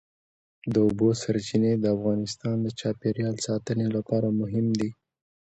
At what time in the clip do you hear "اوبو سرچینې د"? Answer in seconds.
0.85-1.85